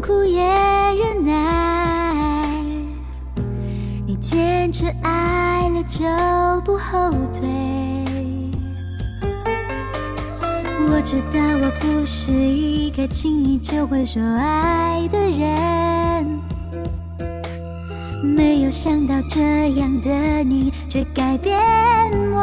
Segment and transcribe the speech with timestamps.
[0.00, 2.44] 苦也忍耐。
[4.06, 6.04] 你坚持爱了就
[6.64, 7.48] 不后退。
[10.90, 16.40] 我知道我不是一个轻易就会说爱的人，
[18.22, 20.10] 没有想到这样的
[20.42, 21.60] 你却改变
[22.32, 22.40] 我，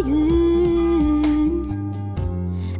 [0.00, 1.62] 云，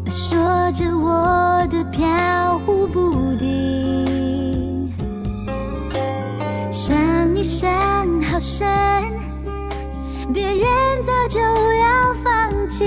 [0.06, 0.36] 说
[0.72, 4.92] 着我的飘忽不定。
[6.70, 6.96] 想
[7.34, 7.70] 你想
[8.22, 8.66] 好深，
[10.32, 10.66] 别人
[11.02, 12.84] 早就要放弃，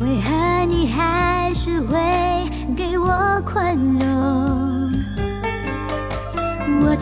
[0.00, 1.96] 为何你还是会
[2.76, 4.11] 给我宽容？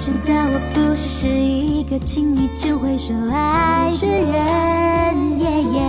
[0.00, 5.80] 知道我不是一个轻易就会说爱的人，耶耶。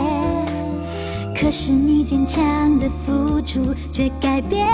[1.33, 4.67] 可是你坚强的付出却改变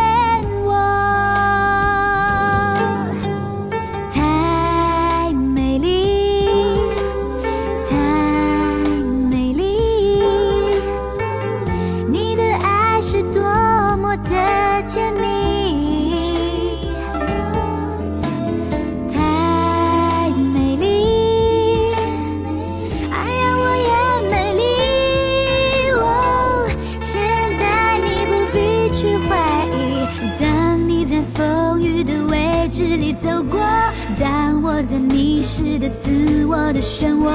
[34.90, 37.30] 在迷失的自我的漩涡，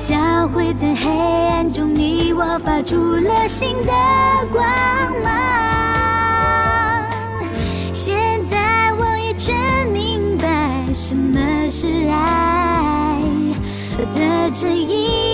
[0.00, 3.92] 交汇在黑暗中，你我发出了新的
[4.50, 4.64] 光
[5.22, 5.30] 芒。
[7.92, 9.54] 现在我也全
[9.88, 11.38] 明白什么
[11.68, 13.20] 是爱
[14.14, 15.33] 的真意。